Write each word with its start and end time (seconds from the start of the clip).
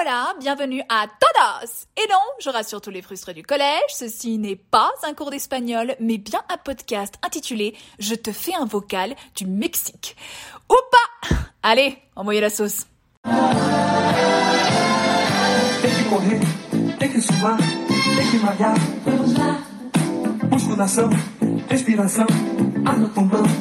Hola, 0.00 0.34
bienvenue 0.38 0.82
à 0.88 1.06
Todos 1.06 1.86
Et 1.96 2.06
non, 2.08 2.20
je 2.40 2.50
rassure 2.50 2.80
tous 2.80 2.90
les 2.90 3.02
frustrés 3.02 3.34
du 3.34 3.42
collège, 3.42 3.88
ceci 3.88 4.38
n'est 4.38 4.54
pas 4.54 4.92
un 5.02 5.12
cours 5.12 5.30
d'espagnol, 5.30 5.96
mais 5.98 6.18
bien 6.18 6.40
un 6.48 6.56
podcast 6.56 7.14
intitulé 7.24 7.74
Je 7.98 8.14
te 8.14 8.30
fais 8.30 8.54
un 8.54 8.64
vocal 8.64 9.14
du 9.34 9.46
Mexique. 9.46 10.16
Ou 10.70 10.76
pas 10.92 11.36
Allez, 11.62 11.98
envoyez 12.14 12.40
la 12.40 12.50
sauce. 12.50 12.86
Musculação, 20.50 21.10
respiração, 21.68 22.26
ar 22.86 22.98
no 22.98 23.08
pulmão. 23.08 23.57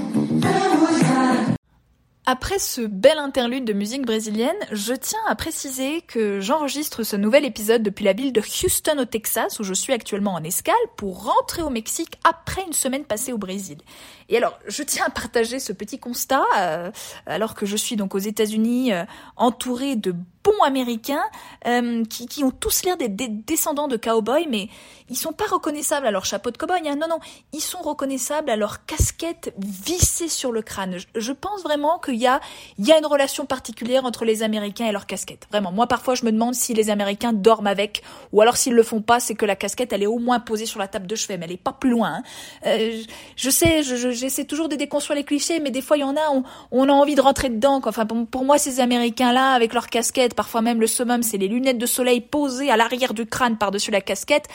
Après 2.29 2.59
ce 2.59 2.81
bel 2.81 3.19
interlude 3.19 3.63
de 3.63 3.71
musique 3.71 4.05
brésilienne, 4.05 4.57
je 4.73 4.91
tiens 4.91 5.21
à 5.29 5.35
préciser 5.35 6.01
que 6.01 6.41
j'enregistre 6.41 7.03
ce 7.03 7.15
nouvel 7.15 7.45
épisode 7.45 7.81
depuis 7.81 8.03
la 8.03 8.11
ville 8.11 8.33
de 8.33 8.41
Houston 8.41 8.99
au 8.99 9.05
Texas, 9.05 9.61
où 9.61 9.63
je 9.63 9.73
suis 9.73 9.93
actuellement 9.93 10.33
en 10.33 10.43
escale, 10.43 10.75
pour 10.97 11.23
rentrer 11.23 11.61
au 11.61 11.69
Mexique 11.69 12.19
après 12.25 12.63
une 12.67 12.73
semaine 12.73 13.05
passée 13.05 13.31
au 13.31 13.37
Brésil. 13.37 13.77
Et 14.27 14.35
alors, 14.35 14.59
je 14.67 14.83
tiens 14.83 15.05
à 15.07 15.09
partager 15.09 15.61
ce 15.61 15.71
petit 15.71 15.99
constat, 15.99 16.43
euh, 16.57 16.91
alors 17.27 17.55
que 17.55 17.65
je 17.65 17.77
suis 17.77 17.95
donc 17.95 18.13
aux 18.13 18.19
États-Unis, 18.19 18.91
euh, 18.91 19.05
entourée 19.37 19.95
de 19.95 20.13
bons 20.47 20.63
Américains 20.63 21.23
euh, 21.67 22.03
qui, 22.05 22.27
qui, 22.27 22.43
ont 22.43 22.51
tous 22.51 22.83
l'air 22.83 22.97
d'être 22.97 23.15
des 23.15 23.27
descendants 23.27 23.87
de 23.87 23.97
cowboys, 23.97 24.47
mais 24.49 24.69
ils 25.09 25.17
sont 25.17 25.33
pas 25.33 25.45
reconnaissables 25.45 26.05
à 26.07 26.11
leur 26.11 26.25
chapeau 26.25 26.51
de 26.51 26.57
cowboy. 26.57 26.87
Hein. 26.87 26.95
Non, 26.95 27.07
non, 27.09 27.19
ils 27.53 27.61
sont 27.61 27.79
reconnaissables 27.79 28.49
à 28.49 28.55
leur 28.55 28.85
casquette 28.85 29.53
vissée 29.57 30.29
sur 30.29 30.51
le 30.51 30.61
crâne. 30.61 30.97
Je, 30.97 31.05
je 31.19 31.31
pense 31.31 31.63
vraiment 31.63 31.99
qu'il 31.99 32.15
y 32.15 32.27
a, 32.27 32.39
il 32.77 32.85
y 32.85 32.91
a 32.91 32.97
une 32.97 33.05
relation 33.05 33.45
particulière 33.45 34.05
entre 34.05 34.25
les 34.25 34.43
Américains 34.43 34.87
et 34.87 34.91
leur 34.91 35.05
casquette. 35.05 35.47
Vraiment, 35.51 35.71
moi 35.71 35.87
parfois 35.87 36.15
je 36.15 36.25
me 36.25 36.31
demande 36.31 36.55
si 36.55 36.73
les 36.73 36.89
Américains 36.89 37.33
dorment 37.33 37.67
avec, 37.67 38.03
ou 38.31 38.41
alors 38.41 38.57
s'ils 38.57 38.73
le 38.73 38.83
font 38.83 39.01
pas, 39.01 39.19
c'est 39.19 39.35
que 39.35 39.45
la 39.45 39.55
casquette 39.55 39.93
elle 39.93 40.03
est 40.03 40.07
au 40.07 40.19
moins 40.19 40.39
posée 40.39 40.65
sur 40.65 40.79
la 40.79 40.87
table 40.87 41.07
de 41.07 41.15
chevet, 41.15 41.37
mais 41.37 41.45
elle 41.45 41.53
est 41.53 41.57
pas 41.57 41.73
plus 41.73 41.89
loin. 41.89 42.07
Hein. 42.17 42.23
Euh, 42.65 43.01
je 43.35 43.49
sais, 43.49 43.83
je, 43.83 44.11
j'essaie 44.11 44.45
toujours 44.45 44.69
de 44.69 44.75
déconstruire 44.75 45.17
les 45.17 45.23
clichés, 45.23 45.59
mais 45.59 45.71
des 45.71 45.81
fois 45.81 45.97
il 45.97 46.01
y 46.01 46.03
en 46.03 46.15
a, 46.15 46.29
on, 46.31 46.43
on 46.71 46.89
a 46.89 46.91
envie 46.91 47.15
de 47.15 47.21
rentrer 47.21 47.49
dedans. 47.49 47.81
Quoi. 47.81 47.89
Enfin, 47.89 48.05
pour, 48.05 48.25
pour 48.27 48.45
moi, 48.45 48.57
ces 48.57 48.79
Américains-là, 48.79 49.51
avec 49.51 49.73
leur 49.73 49.87
casquette, 49.87 50.33
parfois 50.37 50.61
même 50.61 50.79
le 50.79 50.87
summum, 50.87 51.23
c'est 51.23 51.37
les 51.37 51.49
lunettes 51.49 51.79
de 51.79 51.85
soleil 51.85 52.21
posées 52.21 52.71
à 52.71 52.77
l'arrière 52.77 53.13
du 53.13 53.25
crâne 53.25 53.57
par-dessus 53.57 53.91
la 53.91 53.99
casquette. 53.99 54.47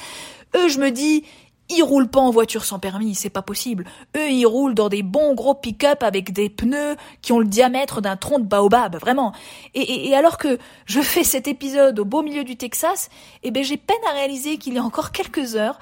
Eux, 0.56 0.68
je 0.68 0.78
me 0.78 0.90
dis, 0.90 1.24
ils 1.68 1.82
roulent 1.82 2.08
pas 2.08 2.20
en 2.20 2.30
voiture 2.30 2.64
sans 2.64 2.78
permis, 2.78 3.14
c'est 3.14 3.30
pas 3.30 3.42
possible. 3.42 3.84
Eux, 4.16 4.30
ils 4.30 4.46
roulent 4.46 4.74
dans 4.74 4.88
des 4.88 5.02
bons 5.02 5.34
gros 5.34 5.54
pick-up 5.54 6.02
avec 6.02 6.32
des 6.32 6.48
pneus 6.48 6.96
qui 7.20 7.32
ont 7.32 7.40
le 7.40 7.46
diamètre 7.46 8.00
d'un 8.00 8.16
tronc 8.16 8.38
de 8.38 8.44
baobab, 8.44 8.96
vraiment. 8.96 9.32
Et, 9.74 10.14
alors 10.14 10.38
que 10.38 10.58
je 10.86 11.00
fais 11.00 11.24
cet 11.24 11.48
épisode 11.48 11.98
au 11.98 12.04
beau 12.04 12.22
milieu 12.22 12.44
du 12.44 12.56
Texas, 12.56 13.10
eh 13.42 13.50
ben 13.50 13.64
j'ai 13.64 13.76
peine 13.76 13.96
à 14.08 14.12
réaliser 14.12 14.58
qu'il 14.58 14.74
y 14.74 14.78
a 14.78 14.82
encore 14.84 15.12
quelques 15.12 15.56
heures, 15.56 15.78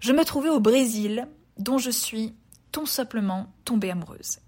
je 0.00 0.12
me 0.12 0.24
trouvais 0.24 0.48
au 0.48 0.60
Brésil, 0.60 1.28
dont 1.58 1.78
je 1.78 1.90
suis 1.90 2.34
tout 2.70 2.86
simplement 2.86 3.46
tombée 3.64 3.90
amoureuse. 3.90 4.38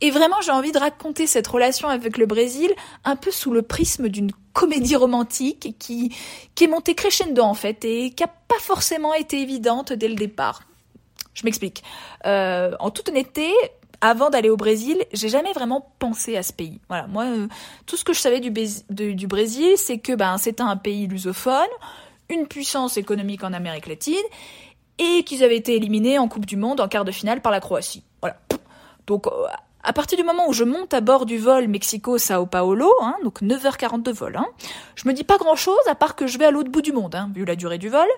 Et, 0.00 0.10
vraiment, 0.10 0.40
j'ai 0.40 0.50
envie 0.50 0.72
de 0.72 0.78
raconter 0.78 1.26
cette 1.26 1.46
relation 1.46 1.88
avec 1.88 2.16
le 2.18 2.26
Brésil 2.26 2.70
un 3.04 3.16
peu 3.16 3.30
sous 3.30 3.52
le 3.52 3.62
prisme 3.62 4.08
d'une 4.08 4.32
comédie 4.52 4.96
romantique 4.96 5.76
qui, 5.78 6.14
qui 6.54 6.64
est 6.64 6.68
montée 6.68 6.94
crescendo 6.94 7.42
en 7.42 7.54
fait 7.54 7.84
et 7.84 8.10
qui 8.10 8.22
a 8.22 8.28
pas 8.28 8.58
forcément 8.58 9.14
été 9.14 9.40
évidente 9.40 9.92
dès 9.92 10.08
le 10.08 10.14
départ. 10.14 10.62
Je 11.34 11.44
m'explique. 11.44 11.82
Euh, 12.26 12.72
en 12.78 12.90
toute 12.90 13.08
honnêteté, 13.08 13.50
avant 14.00 14.30
d'aller 14.30 14.50
au 14.50 14.56
Brésil, 14.56 15.02
j'ai 15.12 15.28
jamais 15.28 15.52
vraiment 15.52 15.92
pensé 15.98 16.36
à 16.36 16.42
ce 16.42 16.52
pays. 16.52 16.80
Voilà, 16.88 17.06
moi, 17.06 17.24
euh, 17.24 17.46
tout 17.86 17.96
ce 17.96 18.04
que 18.04 18.12
je 18.12 18.18
savais 18.18 18.40
du, 18.40 18.50
du 19.14 19.26
Brésil, 19.26 19.74
c'est 19.76 19.98
que 19.98 20.14
ben 20.14 20.36
c'était 20.38 20.62
un 20.62 20.76
pays 20.76 21.06
lusophone, 21.06 21.68
une 22.28 22.46
puissance 22.46 22.96
économique 22.96 23.44
en 23.44 23.52
Amérique 23.52 23.86
latine, 23.86 24.16
et 24.98 25.22
qu'ils 25.24 25.44
avaient 25.44 25.56
été 25.56 25.76
éliminés 25.76 26.18
en 26.18 26.28
Coupe 26.28 26.46
du 26.46 26.56
Monde 26.56 26.80
en 26.80 26.88
quart 26.88 27.04
de 27.04 27.12
finale 27.12 27.40
par 27.40 27.52
la 27.52 27.60
Croatie. 27.60 28.02
Donc, 29.06 29.26
à 29.82 29.92
partir 29.92 30.16
du 30.16 30.24
moment 30.24 30.48
où 30.48 30.52
je 30.52 30.64
monte 30.64 30.94
à 30.94 31.00
bord 31.00 31.26
du 31.26 31.38
vol 31.38 31.66
Mexico-Sao 31.66 32.46
Paulo, 32.46 32.92
hein, 33.02 33.16
donc 33.24 33.42
9h40 33.42 34.02
de 34.02 34.12
vol, 34.12 34.36
hein, 34.36 34.46
je 34.94 35.08
me 35.08 35.12
dis 35.12 35.24
pas 35.24 35.38
grand 35.38 35.56
chose 35.56 35.74
à 35.88 35.94
part 35.94 36.14
que 36.14 36.26
je 36.26 36.38
vais 36.38 36.44
à 36.44 36.50
l'autre 36.50 36.70
bout 36.70 36.82
du 36.82 36.92
monde, 36.92 37.14
hein, 37.14 37.30
vu 37.34 37.44
la 37.44 37.56
durée 37.56 37.78
du 37.78 37.88
vol. 37.88 38.08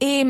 Et 0.00 0.24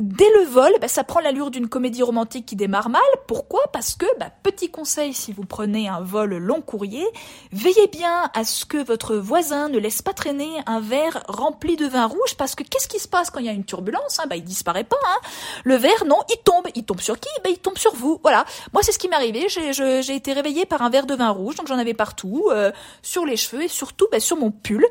Dès 0.00 0.28
le 0.38 0.44
vol, 0.46 0.72
bah, 0.80 0.88
ça 0.88 1.04
prend 1.04 1.20
l'allure 1.20 1.52
d'une 1.52 1.68
comédie 1.68 2.02
romantique 2.02 2.46
qui 2.46 2.56
démarre 2.56 2.88
mal. 2.88 3.02
Pourquoi? 3.28 3.60
Parce 3.72 3.94
que, 3.94 4.06
bah, 4.18 4.30
petit 4.42 4.68
conseil, 4.68 5.14
si 5.14 5.32
vous 5.32 5.44
prenez 5.44 5.88
un 5.88 6.00
vol 6.00 6.36
long 6.36 6.60
courrier, 6.60 7.06
veillez 7.52 7.86
bien 7.86 8.28
à 8.34 8.42
ce 8.42 8.64
que 8.64 8.82
votre 8.82 9.14
voisin 9.14 9.68
ne 9.68 9.78
laisse 9.78 10.02
pas 10.02 10.12
traîner 10.12 10.50
un 10.66 10.80
verre 10.80 11.22
rempli 11.28 11.76
de 11.76 11.86
vin 11.86 12.06
rouge, 12.06 12.34
parce 12.36 12.56
que 12.56 12.64
qu'est-ce 12.64 12.88
qui 12.88 12.98
se 12.98 13.06
passe 13.06 13.30
quand 13.30 13.38
il 13.38 13.46
y 13.46 13.48
a 13.48 13.52
une 13.52 13.64
turbulence? 13.64 14.18
Hein 14.18 14.24
bah, 14.28 14.34
Il 14.34 14.42
disparaît 14.42 14.82
pas. 14.82 14.96
Hein 15.06 15.20
le 15.62 15.76
verre, 15.76 16.04
non, 16.06 16.18
il 16.28 16.38
tombe. 16.38 16.66
Il 16.74 16.84
tombe 16.84 17.00
sur 17.00 17.20
qui? 17.20 17.30
Bah, 17.44 17.50
Il 17.50 17.58
tombe 17.58 17.78
sur 17.78 17.94
vous. 17.94 18.18
Voilà. 18.22 18.44
Moi, 18.72 18.82
c'est 18.82 18.90
ce 18.90 18.98
qui 18.98 19.08
m'est 19.08 19.16
arrivé. 19.16 19.46
J'ai 19.48 20.16
été 20.16 20.32
réveillée 20.32 20.66
par 20.66 20.82
un 20.82 20.90
verre 20.90 21.06
de 21.06 21.14
vin 21.14 21.30
rouge, 21.30 21.54
donc 21.54 21.68
j'en 21.68 21.78
avais 21.78 21.94
partout, 21.94 22.48
euh, 22.50 22.72
sur 23.02 23.24
les 23.24 23.36
cheveux 23.36 23.62
et 23.62 23.68
surtout 23.68 24.08
bah, 24.10 24.18
sur 24.18 24.36
mon 24.36 24.50
pull. 24.50 24.84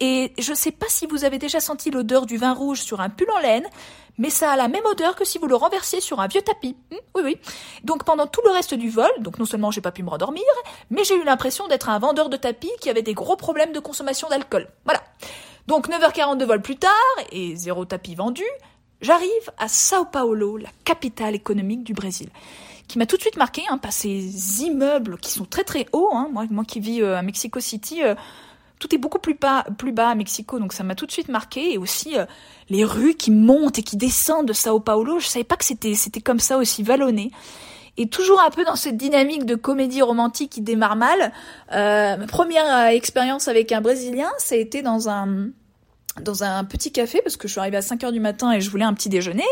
Et 0.00 0.34
je 0.38 0.52
sais 0.52 0.72
pas 0.72 0.86
si 0.90 1.06
vous 1.06 1.24
avez 1.24 1.38
déjà 1.38 1.60
senti 1.60 1.90
l'odeur 1.90 2.26
du 2.26 2.36
vin 2.36 2.52
rouge 2.52 2.82
sur 2.82 3.00
un 3.00 3.08
pull 3.08 3.30
en 3.30 3.38
laine, 3.38 3.66
mais 4.18 4.30
ça 4.30 4.52
a 4.52 4.56
la 4.56 4.68
même 4.68 4.84
odeur 4.86 5.14
que 5.16 5.24
si 5.24 5.38
vous 5.38 5.46
le 5.46 5.54
renversiez 5.54 6.00
sur 6.00 6.20
un 6.20 6.26
vieux 6.26 6.42
tapis. 6.42 6.76
Mmh, 6.90 6.96
oui, 7.16 7.22
oui. 7.24 7.38
Donc 7.84 8.04
pendant 8.04 8.26
tout 8.26 8.40
le 8.44 8.50
reste 8.50 8.74
du 8.74 8.90
vol, 8.90 9.10
donc 9.18 9.38
non 9.38 9.44
seulement 9.44 9.70
j'ai 9.70 9.80
pas 9.80 9.92
pu 9.92 10.02
me 10.02 10.10
rendormir, 10.10 10.44
mais 10.90 11.04
j'ai 11.04 11.14
eu 11.14 11.24
l'impression 11.24 11.68
d'être 11.68 11.88
un 11.88 11.98
vendeur 11.98 12.28
de 12.28 12.36
tapis 12.36 12.70
qui 12.80 12.90
avait 12.90 13.02
des 13.02 13.14
gros 13.14 13.36
problèmes 13.36 13.72
de 13.72 13.80
consommation 13.80 14.28
d'alcool. 14.28 14.68
Voilà. 14.84 15.02
Donc 15.66 15.88
9h40 15.88 16.36
de 16.38 16.44
vol 16.44 16.62
plus 16.62 16.76
tard, 16.76 16.90
et 17.32 17.54
zéro 17.56 17.84
tapis 17.84 18.14
vendu, 18.14 18.44
j'arrive 19.00 19.50
à 19.58 19.68
Sao 19.68 20.04
Paulo, 20.04 20.56
la 20.56 20.70
capitale 20.84 21.34
économique 21.34 21.84
du 21.84 21.94
Brésil 21.94 22.28
qui 22.90 22.98
m'a 22.98 23.06
tout 23.06 23.16
de 23.16 23.22
suite 23.22 23.36
marqué 23.36 23.62
hein, 23.70 23.78
par 23.78 23.92
ces 23.92 24.64
immeubles 24.64 25.16
qui 25.18 25.30
sont 25.30 25.44
très 25.44 25.62
très 25.62 25.86
hauts. 25.92 26.10
Hein. 26.12 26.28
Moi, 26.32 26.46
moi 26.50 26.64
qui 26.64 26.80
vis 26.80 27.02
euh, 27.02 27.16
à 27.16 27.22
Mexico 27.22 27.60
City, 27.60 28.02
euh, 28.02 28.16
tout 28.80 28.92
est 28.94 28.98
beaucoup 28.98 29.18
plus 29.18 29.34
bas, 29.34 29.64
plus 29.78 29.92
bas 29.92 30.08
à 30.08 30.14
Mexico, 30.16 30.58
donc 30.58 30.72
ça 30.72 30.82
m'a 30.82 30.96
tout 30.96 31.06
de 31.06 31.12
suite 31.12 31.28
marqué. 31.28 31.74
Et 31.74 31.78
aussi 31.78 32.18
euh, 32.18 32.24
les 32.70 32.82
rues 32.84 33.14
qui 33.14 33.30
montent 33.30 33.78
et 33.78 33.82
qui 33.82 33.96
descendent 33.96 34.48
de 34.48 34.52
Sao 34.52 34.80
Paulo, 34.80 35.20
je 35.20 35.26
savais 35.26 35.44
pas 35.44 35.56
que 35.56 35.64
c'était 35.64 35.94
c'était 35.94 36.20
comme 36.20 36.40
ça 36.40 36.56
aussi 36.56 36.82
vallonné. 36.82 37.30
Et 37.98 38.08
toujours 38.08 38.40
un 38.40 38.50
peu 38.50 38.64
dans 38.64 38.76
cette 38.76 38.96
dynamique 38.96 39.44
de 39.44 39.54
comédie 39.54 40.00
romantique 40.00 40.50
qui 40.50 40.62
démarre 40.62 40.96
mal. 40.96 41.32
Euh, 41.72 42.16
ma 42.16 42.26
première 42.26 42.86
expérience 42.86 43.48
avec 43.48 43.70
un 43.72 43.82
Brésilien, 43.82 44.30
ça 44.38 44.54
a 44.54 44.58
été 44.58 44.80
dans 44.80 45.10
un 45.10 45.50
dans 46.22 46.42
un 46.42 46.64
petit 46.64 46.90
café 46.90 47.20
parce 47.22 47.36
que 47.36 47.46
je 47.46 47.52
suis 47.52 47.60
arrivée 47.60 47.76
à 47.76 47.82
5 47.82 48.02
heures 48.04 48.12
du 48.12 48.20
matin 48.20 48.52
et 48.52 48.60
je 48.60 48.70
voulais 48.70 48.84
un 48.84 48.94
petit 48.94 49.10
déjeuner. 49.10 49.44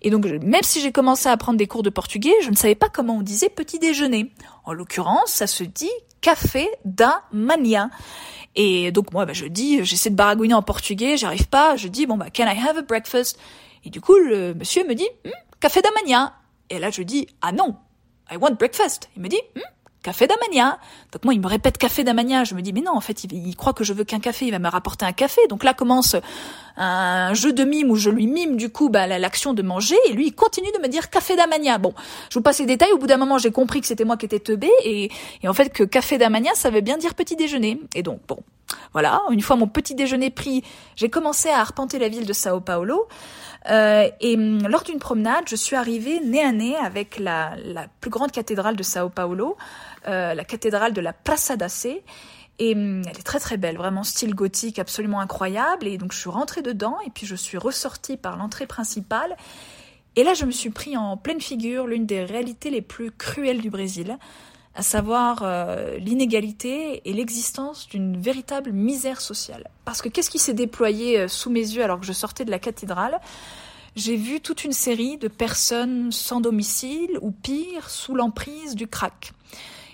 Et 0.00 0.10
donc, 0.10 0.24
même 0.24 0.62
si 0.62 0.80
j'ai 0.80 0.92
commencé 0.92 1.28
à 1.28 1.36
prendre 1.36 1.58
des 1.58 1.66
cours 1.66 1.82
de 1.82 1.90
portugais, 1.90 2.32
je 2.42 2.50
ne 2.50 2.56
savais 2.56 2.74
pas 2.74 2.88
comment 2.88 3.16
on 3.18 3.22
disait 3.22 3.50
petit 3.50 3.78
déjeuner. 3.78 4.32
En 4.64 4.72
l'occurrence, 4.72 5.30
ça 5.30 5.46
se 5.46 5.62
dit 5.62 5.90
café 6.22 6.70
da 6.86 7.24
manhã. 7.32 7.90
Et 8.54 8.92
donc 8.92 9.12
moi, 9.12 9.26
bah, 9.26 9.34
je 9.34 9.44
dis, 9.44 9.84
j'essaie 9.84 10.08
de 10.10 10.14
baragouiner 10.14 10.54
en 10.54 10.62
portugais, 10.62 11.18
j'arrive 11.18 11.48
pas, 11.48 11.76
je 11.76 11.88
dis, 11.88 12.06
bon 12.06 12.16
bah, 12.16 12.30
can 12.34 12.44
I 12.44 12.58
have 12.58 12.78
a 12.78 12.82
breakfast? 12.82 13.38
Et 13.84 13.90
du 13.90 14.00
coup, 14.00 14.16
le 14.16 14.54
monsieur 14.54 14.86
me 14.86 14.94
dit, 14.94 15.08
hm, 15.24 15.30
café 15.60 15.82
d'amania. 15.82 16.34
Et 16.70 16.78
là, 16.78 16.90
je 16.90 17.02
dis, 17.02 17.26
ah 17.42 17.52
non, 17.52 17.76
I 18.30 18.36
want 18.36 18.52
breakfast. 18.52 19.10
Il 19.16 19.22
me 19.22 19.28
dit, 19.28 19.40
hm, 19.56 19.62
café 20.02 20.26
d'amania. 20.26 20.78
Donc 21.12 21.24
moi, 21.24 21.34
il 21.34 21.40
me 21.40 21.46
répète 21.46 21.78
café 21.78 22.04
d'amania. 22.04 22.44
Je 22.44 22.54
me 22.54 22.60
dis, 22.60 22.72
mais 22.72 22.80
non, 22.80 22.92
en 22.92 23.00
fait, 23.00 23.24
il, 23.24 23.56
croit 23.56 23.72
que 23.72 23.84
je 23.84 23.92
veux 23.92 24.04
qu'un 24.04 24.20
café, 24.20 24.46
il 24.46 24.50
va 24.50 24.58
me 24.58 24.68
rapporter 24.68 25.04
un 25.04 25.12
café. 25.12 25.40
Donc 25.48 25.64
là 25.64 25.74
commence 25.74 26.16
un 26.76 27.34
jeu 27.34 27.52
de 27.52 27.64
mime 27.64 27.90
où 27.90 27.96
je 27.96 28.10
lui 28.10 28.26
mime 28.26 28.56
du 28.56 28.70
coup 28.70 28.88
bah, 28.88 29.06
l'action 29.06 29.52
de 29.52 29.60
manger 29.62 29.96
et 30.08 30.12
lui 30.14 30.28
il 30.28 30.34
continue 30.34 30.70
de 30.74 30.82
me 30.82 30.88
dire 30.88 31.10
café 31.10 31.36
d'amania. 31.36 31.78
Bon, 31.78 31.94
je 32.30 32.38
vous 32.38 32.42
passe 32.42 32.58
les 32.60 32.66
détails. 32.66 32.92
Au 32.92 32.98
bout 32.98 33.06
d'un 33.06 33.18
moment, 33.18 33.38
j'ai 33.38 33.50
compris 33.50 33.80
que 33.80 33.86
c'était 33.86 34.04
moi 34.04 34.16
qui 34.16 34.26
étais 34.26 34.40
teubé 34.40 34.70
et, 34.84 35.10
et 35.42 35.48
en 35.48 35.54
fait 35.54 35.70
que 35.70 35.84
café 35.84 36.18
d'amania, 36.18 36.52
ça 36.54 36.70
veut 36.70 36.80
bien 36.80 36.98
dire 36.98 37.14
petit 37.14 37.36
déjeuner. 37.36 37.80
Et 37.94 38.02
donc 38.02 38.20
bon, 38.26 38.38
voilà. 38.92 39.22
Une 39.30 39.40
fois 39.40 39.56
mon 39.56 39.66
petit 39.66 39.94
déjeuner 39.94 40.30
pris, 40.30 40.62
j'ai 40.96 41.08
commencé 41.08 41.48
à 41.48 41.58
arpenter 41.58 41.98
la 41.98 42.08
ville 42.08 42.26
de 42.26 42.32
Sao 42.32 42.60
Paulo. 42.60 43.08
Euh, 43.70 44.08
et 44.20 44.34
hum, 44.34 44.66
lors 44.68 44.82
d'une 44.82 44.98
promenade, 44.98 45.44
je 45.48 45.56
suis 45.56 45.76
arrivée 45.76 46.20
nez 46.20 46.42
à 46.42 46.52
nez 46.52 46.76
avec 46.76 47.18
la, 47.18 47.54
la 47.64 47.86
plus 48.00 48.10
grande 48.10 48.32
cathédrale 48.32 48.76
de 48.76 48.82
Sao 48.82 49.08
Paulo, 49.08 49.56
euh, 50.08 50.34
la 50.34 50.44
cathédrale 50.44 50.92
de 50.92 51.00
la 51.00 51.12
Praça 51.12 51.56
da 51.56 51.68
Sé. 51.68 52.02
Et 52.58 52.74
hum, 52.74 53.02
elle 53.06 53.18
est 53.18 53.24
très 53.24 53.40
très 53.40 53.56
belle, 53.56 53.76
vraiment 53.76 54.04
style 54.04 54.34
gothique 54.34 54.78
absolument 54.78 55.20
incroyable. 55.20 55.86
Et 55.86 55.98
donc 55.98 56.12
je 56.12 56.18
suis 56.18 56.30
rentrée 56.30 56.62
dedans 56.62 56.96
et 57.06 57.10
puis 57.10 57.26
je 57.26 57.36
suis 57.36 57.58
ressortie 57.58 58.16
par 58.16 58.36
l'entrée 58.36 58.66
principale. 58.66 59.36
Et 60.16 60.24
là 60.24 60.34
je 60.34 60.44
me 60.44 60.50
suis 60.50 60.70
pris 60.70 60.96
en 60.96 61.16
pleine 61.16 61.40
figure 61.40 61.86
l'une 61.86 62.04
des 62.04 62.24
réalités 62.24 62.70
les 62.70 62.82
plus 62.82 63.10
cruelles 63.12 63.62
du 63.62 63.70
Brésil, 63.70 64.18
à 64.74 64.82
savoir 64.82 65.40
euh, 65.42 65.98
l'inégalité 65.98 67.02
et 67.04 67.12
l'existence 67.12 67.88
d'une 67.88 68.16
véritable 68.20 68.72
misère 68.72 69.20
sociale. 69.20 69.68
Parce 69.84 70.00
que 70.00 70.08
qu'est-ce 70.08 70.30
qui 70.30 70.38
s'est 70.38 70.54
déployé 70.54 71.20
euh, 71.20 71.28
sous 71.28 71.50
mes 71.50 71.60
yeux 71.60 71.84
alors 71.84 72.00
que 72.00 72.06
je 72.06 72.12
sortais 72.12 72.44
de 72.44 72.50
la 72.50 72.58
cathédrale? 72.58 73.20
J'ai 73.94 74.16
vu 74.16 74.40
toute 74.40 74.64
une 74.64 74.72
série 74.72 75.18
de 75.18 75.28
personnes 75.28 76.12
sans 76.12 76.40
domicile 76.40 77.18
ou 77.20 77.30
pire, 77.30 77.90
sous 77.90 78.14
l'emprise 78.14 78.74
du 78.74 78.86
crack. 78.86 79.32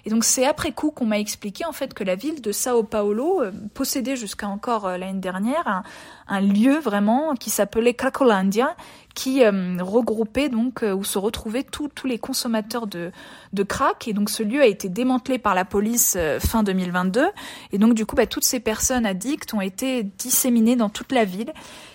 Et 0.09 0.11
donc 0.11 0.25
c'est 0.25 0.47
après 0.47 0.73
coup 0.73 0.91
qu'on 0.91 1.05
m'a 1.05 1.19
expliqué 1.19 1.67
en 1.67 1.73
fait 1.73 1.93
que 1.93 2.03
la 2.03 2.15
ville 2.15 2.41
de 2.41 2.51
Sao 2.51 2.83
Paulo 2.83 3.43
euh, 3.43 3.53
possédait 3.75 4.17
jusqu'à 4.17 4.49
encore 4.49 4.87
euh, 4.87 4.97
l'année 4.97 5.21
dernière 5.21 5.69
un, 5.69 5.83
un, 6.29 6.41
lieu 6.41 6.79
vraiment 6.79 7.35
qui 7.35 7.51
s'appelait 7.51 7.93
Cracolandia, 7.93 8.75
qui 9.15 9.45
euh, 9.45 9.77
regroupait 9.83 10.49
donc 10.49 10.83
où 10.83 11.05
se 11.05 11.19
retrouvaient 11.19 11.63
tous 11.63 11.91
les 12.07 12.19
consommateurs 12.19 12.87
de 12.87 13.13
de 13.53 13.63
crack. 13.63 14.09
Et 14.09 14.15
donc 14.15 14.31
ce 14.31 14.43
lieu 14.43 14.63
a 14.63 14.67
été 14.67 14.89
démantelé 14.89 15.37
par 15.37 15.55
la 15.55 15.67
police 15.67 16.17
fin 16.39 16.63
2022. 16.63 17.27
Et 17.73 17.77
donc 17.77 17.93
du 17.93 18.07
coup, 18.07 18.17
bah, 18.17 18.27
toutes 18.27 18.47
ces 18.47 18.61
personnes 18.61 19.05
addictes 19.05 19.53
ont 19.53 19.61
été 19.61 20.05
disséminées 20.05 20.77
dans 20.77 20.89
toute 20.89 21.13
la 21.13 21.27
ville. 21.27 21.53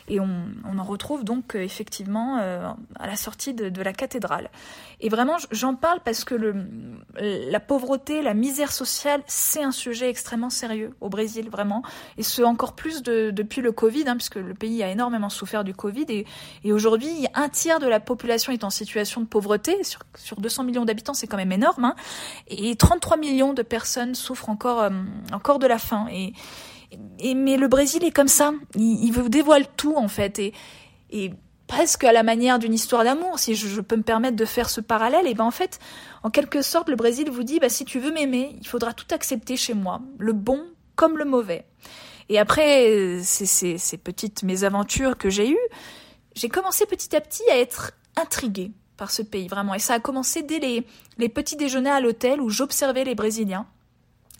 Et 0.07 0.19
on, 0.19 0.45
on 0.65 0.77
en 0.77 0.83
retrouve 0.83 1.23
donc 1.23 1.55
effectivement 1.55 2.37
à 2.37 3.07
la 3.07 3.15
sortie 3.15 3.53
de, 3.53 3.69
de 3.69 3.81
la 3.81 3.93
cathédrale. 3.93 4.49
Et 4.99 5.09
vraiment, 5.09 5.35
j'en 5.51 5.75
parle 5.75 5.99
parce 6.03 6.23
que 6.23 6.33
le, 6.35 6.55
la 7.19 7.59
pauvreté, 7.59 8.21
la 8.21 8.33
misère 8.33 8.71
sociale, 8.71 9.21
c'est 9.27 9.61
un 9.63 9.71
sujet 9.71 10.09
extrêmement 10.09 10.49
sérieux 10.49 10.93
au 11.01 11.09
Brésil, 11.09 11.49
vraiment. 11.49 11.83
Et 12.17 12.23
ce, 12.23 12.41
encore 12.41 12.73
plus 12.73 13.03
de, 13.03 13.31
depuis 13.31 13.61
le 13.61 13.71
Covid, 13.71 14.05
hein, 14.07 14.15
puisque 14.15 14.35
le 14.35 14.53
pays 14.53 14.81
a 14.83 14.89
énormément 14.89 15.29
souffert 15.29 15.63
du 15.63 15.73
Covid. 15.73 16.05
Et, 16.09 16.25
et 16.63 16.71
aujourd'hui, 16.71 17.27
un 17.33 17.49
tiers 17.49 17.79
de 17.79 17.87
la 17.87 17.99
population 17.99 18.53
est 18.53 18.63
en 18.63 18.69
situation 18.69 19.21
de 19.21 19.25
pauvreté. 19.25 19.83
Sur, 19.83 20.01
sur 20.15 20.39
200 20.39 20.63
millions 20.63 20.85
d'habitants, 20.85 21.13
c'est 21.13 21.27
quand 21.27 21.37
même 21.37 21.51
énorme. 21.51 21.85
Hein, 21.85 21.95
et 22.47 22.75
33 22.75 23.17
millions 23.17 23.53
de 23.53 23.61
personnes 23.61 24.15
souffrent 24.15 24.49
encore, 24.49 24.81
euh, 24.81 24.89
encore 25.31 25.59
de 25.59 25.67
la 25.67 25.79
faim. 25.79 26.07
Et, 26.11 26.33
mais 27.35 27.57
le 27.57 27.67
Brésil 27.67 28.03
est 28.03 28.11
comme 28.11 28.27
ça. 28.27 28.53
Il, 28.75 29.11
vous 29.11 29.29
dévoile 29.29 29.65
tout, 29.77 29.95
en 29.95 30.07
fait. 30.07 30.39
Et, 30.39 30.53
et 31.11 31.31
presque 31.67 32.03
à 32.03 32.11
la 32.11 32.23
manière 32.23 32.59
d'une 32.59 32.73
histoire 32.73 33.03
d'amour, 33.03 33.39
si 33.39 33.55
je, 33.55 33.81
peux 33.81 33.95
me 33.95 34.03
permettre 34.03 34.35
de 34.35 34.45
faire 34.45 34.69
ce 34.69 34.81
parallèle, 34.81 35.27
et 35.27 35.33
ben 35.33 35.45
en 35.45 35.51
fait, 35.51 35.79
en 36.23 36.29
quelque 36.29 36.61
sorte, 36.61 36.89
le 36.89 36.95
Brésil 36.95 37.29
vous 37.29 37.43
dit, 37.43 37.59
bah, 37.59 37.69
si 37.69 37.85
tu 37.85 37.99
veux 37.99 38.11
m'aimer, 38.11 38.55
il 38.59 38.67
faudra 38.67 38.93
tout 38.93 39.07
accepter 39.11 39.57
chez 39.57 39.73
moi, 39.73 40.01
le 40.17 40.33
bon 40.33 40.63
comme 40.95 41.17
le 41.17 41.25
mauvais. 41.25 41.65
Et 42.29 42.39
après 42.39 43.19
ces, 43.21 43.45
ces, 43.45 43.77
ces 43.77 43.97
petites 43.97 44.43
mésaventures 44.43 45.17
que 45.17 45.29
j'ai 45.29 45.49
eues, 45.49 45.67
j'ai 46.35 46.49
commencé 46.49 46.85
petit 46.85 47.15
à 47.15 47.21
petit 47.21 47.43
à 47.51 47.57
être 47.57 47.93
intriguée 48.15 48.71
par 48.97 49.11
ce 49.11 49.21
pays, 49.21 49.47
vraiment. 49.47 49.73
Et 49.73 49.79
ça 49.79 49.95
a 49.95 49.99
commencé 49.99 50.43
dès 50.43 50.59
les, 50.59 50.85
les 51.17 51.29
petits 51.29 51.55
déjeuners 51.55 51.89
à 51.89 51.99
l'hôtel 51.99 52.41
où 52.41 52.49
j'observais 52.49 53.03
les 53.03 53.15
Brésiliens. 53.15 53.65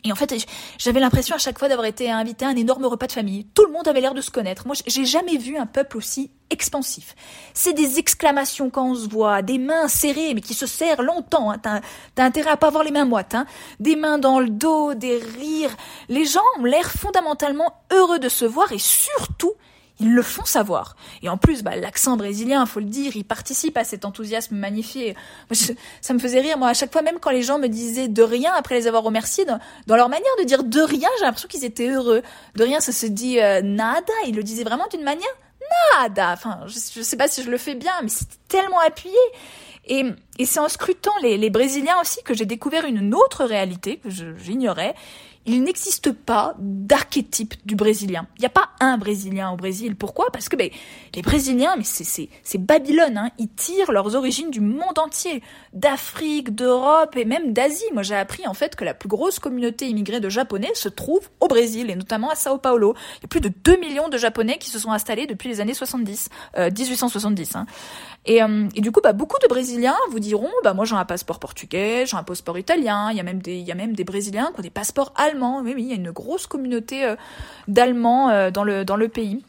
Et 0.06 0.12
en 0.12 0.16
fait, 0.16 0.36
j'avais 0.78 1.00
l'impression 1.00 1.36
à 1.36 1.40
chaque 1.40 1.58
fois 1.58 1.70
d'avoir 1.70 1.86
été 1.86 2.12
invité 2.12 2.44
à 2.44 2.50
un 2.50 2.56
énorme 2.56 2.86
repas 2.86 3.08
de 3.08 3.14
famille. 3.14 3.46
Tout 3.54 3.66
le 3.66 3.72
monde 3.72 3.88
avait 3.88 4.02
l'air 4.02 4.14
de 4.14 4.22
se 4.22 4.32
connaître. 4.32 4.68
Moi, 4.68 4.76
j'ai 4.86 5.06
jamais 5.06 5.38
vu 5.38 5.58
un 5.58 5.66
peuple 5.66 5.98
aussi 5.98 6.32
expansif. 6.50 7.16
C'est 7.54 7.74
des 7.74 8.00
exclamations 8.00 8.70
quand 8.70 8.92
on 8.92 8.96
se 8.96 9.08
voit, 9.08 9.42
des 9.42 9.58
mains 9.58 9.88
serrées 9.88 10.34
mais 10.34 10.42
qui 10.42 10.54
se 10.54 10.68
serrent 10.68 11.02
longtemps. 11.02 11.52
Hein. 11.52 11.58
T'as, 11.58 11.82
as 12.18 12.26
intérêt 12.26 12.52
à 12.52 12.58
pas 12.58 12.68
avoir 12.68 12.84
les 12.84 12.92
mains 12.92 13.06
moites. 13.06 13.34
Hein. 13.34 13.46
Des 13.80 13.96
mains 13.96 14.18
dans 14.18 14.40
le 14.40 14.50
dos, 14.50 14.94
des 14.94 15.18
rires. 15.18 15.76
Les 16.10 16.26
gens 16.26 16.42
ont 16.60 16.66
l'air 16.66 16.92
fondamentalement 16.92 17.74
heureux 17.92 18.20
de 18.20 18.30
se 18.30 18.46
voir 18.46 18.72
et 18.74 18.80
surtout 18.80 19.54
ils 20.00 20.14
le 20.14 20.22
font 20.22 20.46
savoir. 20.46 20.96
Et 21.22 21.30
en 21.30 21.38
plus, 21.38 21.64
bah, 21.64 21.76
l'accent 21.76 22.18
brésilien, 22.18 22.66
faut 22.66 22.80
le 22.80 22.88
dire, 22.88 23.16
il 23.16 23.26
participe 23.26 23.78
à 23.78 23.84
cet 23.84 24.06
enthousiasme 24.06 24.56
magnifié. 24.56 25.16
ça 26.02 26.14
me 26.14 26.20
faisait 26.20 26.42
rire, 26.42 26.58
moi, 26.58 26.70
à 26.70 26.74
chaque 26.74 26.92
fois, 26.92 27.02
même 27.02 27.20
quand 27.20 27.30
les 27.30 27.44
gens 27.44 27.60
me 27.60 27.68
disaient 27.68 28.08
de 28.08 28.24
rien 28.24 28.54
après 28.58 28.76
les 28.76 28.88
avoir 28.88 29.04
remerciés, 29.04 29.46
dans, 29.46 29.96
leur 29.96 30.10
manière 30.10 30.32
de 30.40 30.44
dire 30.46 30.64
de 30.64 30.82
rien, 30.82 31.10
j'ai 31.20 31.26
l'impression 31.26 31.48
qu'ils 31.48 31.66
étaient 31.66 31.90
heureux. 31.90 32.22
De 32.56 32.64
rien, 32.64 32.80
ça 32.80 32.92
se 32.92 33.06
dit 33.06 33.40
euh, 33.40 33.62
nada. 33.62 34.14
Ils 34.28 34.36
le 34.36 34.44
disaient 34.44 34.64
vraiment 34.64 34.88
d'une 34.92 35.04
manière 35.04 35.28
nada. 36.00 36.32
Enfin, 36.34 36.62
je, 36.66 37.02
sais 37.02 37.18
pas 37.18 37.28
si 37.28 37.44
je 37.44 37.50
le 37.50 37.58
fais 37.58 37.76
bien, 37.76 37.94
mais 38.02 38.10
c'était 38.10 38.36
tellement 38.48 38.80
appuyé. 38.80 39.16
Et, 39.86 40.06
et 40.40 40.46
c'est 40.46 40.60
en 40.60 40.70
scrutant 40.70 41.12
les 41.22 41.50
Brésiliens 41.50 42.00
aussi 42.02 42.24
que 42.24 42.34
j'ai 42.34 42.46
découvert 42.46 42.86
une 42.86 43.14
autre 43.14 43.44
réalité 43.44 43.98
que 43.98 44.10
j'ignorais 44.10 44.96
il 45.46 45.64
n'existe 45.64 46.12
pas 46.12 46.56
d'archétype 46.60 47.56
du 47.66 47.76
Brésilien. 47.76 48.28
Il 48.38 48.42
n'y 48.42 48.46
a 48.46 48.50
pas 48.50 48.70
un 48.80 48.98
Brésilien 48.98 49.52
au 49.52 49.58
Brésil. 49.58 49.96
Pourquoi? 49.96 50.28
Parce 50.32 50.48
que 50.48 50.56
ben, 50.56 50.70
les 51.16 51.22
Brésiliens, 51.22 51.76
mais 51.78 51.84
c'est 51.84 52.58
Babylone, 52.58 53.18
hein, 53.18 53.32
ils 53.38 53.50
tirent 53.50 53.92
leurs 53.92 54.16
origines 54.16 54.52
du 54.52 54.62
monde 54.62 54.98
entier, 54.98 55.44
d'Afrique, 55.74 56.56
d'Europe 56.56 57.16
et 57.18 57.26
même 57.26 57.54
d'Asie. 57.54 57.84
Moi, 57.94 58.04
j'ai 58.04 58.16
appris 58.16 58.48
en 58.48 58.54
fait 58.54 58.76
que 58.76 58.86
la 58.86 58.94
plus 58.94 59.10
grosse 59.10 59.40
communauté 59.40 59.88
immigrée 59.88 60.20
de 60.20 60.30
Japonais 60.30 60.72
se 60.76 60.90
trouve 60.90 61.30
au 61.40 61.48
Brésil 61.48 61.90
et 61.90 61.96
notamment 61.96 62.30
à 62.30 62.36
Sao 62.36 62.58
Paulo. 62.58 62.96
Il 63.18 63.24
y 63.24 63.26
a 63.26 63.28
plus 63.28 63.42
de 63.42 63.50
2 63.50 63.78
millions 63.78 64.10
de 64.10 64.18
Japonais 64.18 64.58
qui 64.58 64.70
se 64.70 64.80
sont 64.80 64.92
installés 64.92 65.28
depuis 65.28 65.50
les 65.50 65.60
années 65.60 65.74
70, 65.74 66.30
euh, 66.58 66.70
1870. 66.70 67.56
Hein. 67.56 67.66
Et, 68.26 68.42
euh, 68.42 68.68
et, 68.76 68.82
du 68.82 68.92
coup, 68.92 69.02
bah, 69.02 69.14
beaucoup 69.14 69.38
de 69.42 69.48
Brésiliens 69.48 69.98
vous 70.10 70.20
diront, 70.20 70.52
bah 70.64 70.74
moi 70.74 70.86
j'ai 70.86 70.96
un 70.96 71.06
passeport 71.06 71.40
portugais, 71.40 72.06
j'ai 72.06 72.16
un 72.16 72.24
passeport 72.24 72.58
italien. 72.58 73.10
Il 73.12 73.18
y 73.18 73.20
a 73.20 73.24
même 73.24 73.42
des, 73.42 73.56
il 73.56 73.68
y 73.68 73.72
a 73.72 73.76
même 73.76 73.94
des 73.94 74.06
Brésiliens 74.06 74.52
qui 74.54 74.60
ont 74.60 74.64
des 74.64 74.70
passeports 74.70 75.14
allemands. 75.16 75.33
Oui, 75.42 75.76
il 75.78 75.86
y 75.88 75.92
a 75.92 75.96
une 75.96 76.12
grosse 76.12 76.48
communauté 76.48 77.06
euh, 77.06 77.16
d'Allemands 77.68 78.30
euh, 78.30 78.52
dans 78.52 78.64
le 78.64 79.08
pays. 79.08 79.44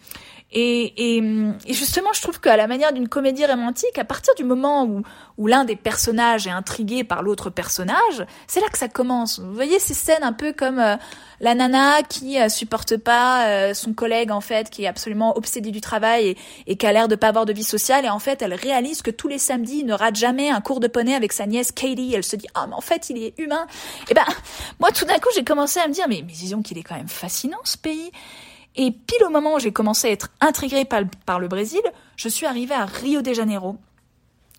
Et, 0.52 1.16
et, 1.16 1.22
et, 1.66 1.74
justement, 1.74 2.12
je 2.12 2.22
trouve 2.22 2.40
qu'à 2.40 2.56
la 2.56 2.68
manière 2.68 2.92
d'une 2.92 3.08
comédie 3.08 3.44
romantique, 3.44 3.98
à 3.98 4.04
partir 4.04 4.34
du 4.36 4.44
moment 4.44 4.84
où, 4.84 5.02
où 5.36 5.48
l'un 5.48 5.64
des 5.64 5.74
personnages 5.74 6.46
est 6.46 6.50
intrigué 6.50 7.02
par 7.02 7.24
l'autre 7.24 7.50
personnage, 7.50 8.24
c'est 8.46 8.60
là 8.60 8.68
que 8.70 8.78
ça 8.78 8.86
commence. 8.86 9.40
Vous 9.40 9.52
voyez 9.52 9.80
ces 9.80 9.94
scènes 9.94 10.22
un 10.22 10.32
peu 10.32 10.52
comme 10.52 10.78
euh, 10.78 10.94
la 11.40 11.56
nana 11.56 12.02
qui 12.08 12.38
euh, 12.38 12.48
supporte 12.48 12.96
pas 12.96 13.48
euh, 13.48 13.74
son 13.74 13.94
collègue 13.94 14.30
en 14.30 14.40
fait, 14.40 14.70
qui 14.70 14.84
est 14.84 14.86
absolument 14.86 15.36
obsédé 15.36 15.72
du 15.72 15.80
travail 15.80 16.28
et, 16.28 16.38
et 16.68 16.76
qui 16.76 16.86
a 16.86 16.92
l'air 16.92 17.08
de 17.08 17.16
pas 17.16 17.28
avoir 17.28 17.46
de 17.46 17.52
vie 17.52 17.64
sociale, 17.64 18.04
et 18.04 18.10
en 18.10 18.20
fait 18.20 18.40
elle 18.40 18.54
réalise 18.54 19.02
que 19.02 19.10
tous 19.10 19.26
les 19.26 19.38
samedis 19.38 19.80
il 19.80 19.86
ne 19.86 19.94
rate 19.94 20.14
jamais 20.14 20.50
un 20.50 20.60
cours 20.60 20.78
de 20.78 20.86
poney 20.86 21.16
avec 21.16 21.32
sa 21.32 21.46
nièce 21.46 21.72
Katie. 21.72 22.14
Elle 22.14 22.22
se 22.22 22.36
dit 22.36 22.46
ah 22.54 22.66
mais 22.68 22.74
en 22.74 22.80
fait 22.80 23.10
il 23.10 23.18
est 23.18 23.36
humain. 23.40 23.66
Et 24.08 24.14
ben 24.14 24.24
moi 24.78 24.90
tout 24.92 25.04
d'un 25.04 25.18
coup 25.18 25.30
j'ai 25.34 25.42
commencé 25.42 25.80
à 25.80 25.88
me 25.88 25.92
dire 25.92 26.06
mais, 26.08 26.22
mais 26.24 26.32
disons 26.32 26.62
qu'il 26.62 26.78
est 26.78 26.84
quand 26.84 26.96
même 26.96 27.08
fascinant 27.08 27.58
ce 27.64 27.76
pays. 27.76 28.12
Et 28.76 28.90
pile 28.90 29.24
au 29.24 29.30
moment 29.30 29.54
où 29.54 29.58
j'ai 29.58 29.72
commencé 29.72 30.08
à 30.08 30.10
être 30.10 30.30
intriguée 30.40 30.84
par, 30.84 31.02
par, 31.26 31.38
le 31.38 31.48
Brésil, 31.48 31.82
je 32.16 32.28
suis 32.28 32.46
arrivée 32.46 32.74
à 32.74 32.84
Rio 32.84 33.22
de 33.22 33.32
Janeiro. 33.32 33.76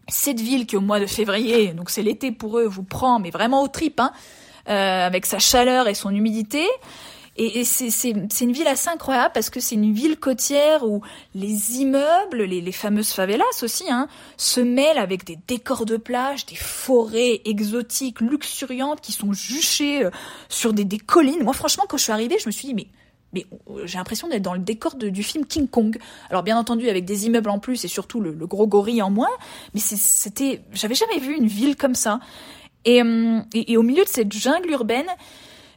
Cette 0.08 0.40
ville 0.40 0.66
qui 0.66 0.78
au 0.78 0.82
mois 0.82 1.00
de 1.00 1.06
février, 1.06 1.74
donc 1.74 1.90
c'est 1.90 2.04
l'été 2.04 2.32
pour 2.32 2.60
eux, 2.60 2.68
vous 2.68 2.84
prend 2.84 3.20
mais 3.20 3.32
vraiment 3.32 3.64
au 3.64 3.68
trip, 3.68 4.00
hein, 4.00 4.12
euh, 4.70 5.06
avec 5.06 5.26
sa 5.26 5.40
chaleur 5.40 5.88
et 5.88 5.96
son 5.96 6.12
humidité. 6.12 6.66
Et, 7.38 7.60
et 7.60 7.64
c'est 7.66 8.10
une 8.42 8.54
ville 8.54 8.68
assez 8.68 8.88
incroyable 8.88 9.32
parce 9.34 9.50
que 9.50 9.60
c'est 9.60 9.76
une 9.76 9.94
ville 9.94 10.18
côtière 10.18 10.86
où 10.86 11.02
les 11.34 11.82
immeubles, 11.82 12.44
les, 12.44 12.62
les 12.62 12.72
fameuses 12.72 13.12
favelas 13.12 13.44
aussi, 13.62 13.84
hein, 13.90 14.08
se 14.38 14.62
mêlent 14.62 14.98
avec 14.98 15.26
des 15.26 15.38
décors 15.46 15.86
de 15.86 15.98
plage, 15.98 16.46
des 16.46 16.56
forêts 16.56 17.42
exotiques, 17.44 18.22
luxuriantes 18.22 19.02
qui 19.02 19.12
sont 19.12 19.34
juchées 19.34 20.06
euh, 20.06 20.12
sur 20.48 20.72
des, 20.72 20.86
des 20.86 21.00
collines. 21.00 21.44
Moi 21.44 21.54
franchement 21.54 21.84
quand 21.90 21.98
je 21.98 22.04
suis 22.04 22.14
arrivée, 22.14 22.38
je 22.40 22.48
me 22.48 22.52
suis 22.52 22.70
dit 22.70 22.74
mais 22.74 22.88
mais 23.36 23.46
j'ai 23.86 23.98
l'impression 23.98 24.28
d'être 24.28 24.42
dans 24.42 24.54
le 24.54 24.60
décor 24.60 24.96
du 24.96 25.22
film 25.22 25.46
King 25.46 25.68
Kong. 25.68 26.00
Alors 26.30 26.42
bien 26.42 26.58
entendu 26.58 26.90
avec 26.90 27.06
des 27.06 27.28
immeubles 27.28 27.50
en 27.50 27.60
plus 27.60 27.86
et 27.86 27.88
surtout 27.88 28.22
le, 28.22 28.32
gros 28.48 28.66
gorille 28.66 29.02
en 29.02 29.12
moins, 29.12 29.30
mais 29.74 29.82
c'était, 29.82 30.62
j'avais 30.74 30.96
jamais 30.96 31.20
vu 31.20 31.36
une 31.36 31.48
ville 31.48 31.76
comme 31.76 31.96
ça. 31.96 32.20
Et, 32.86 33.02
et, 33.54 33.78
au 33.78 33.84
milieu 33.84 34.04
de 34.04 34.10
cette 34.10 34.32
jungle 34.32 34.70
urbaine, 34.70 35.08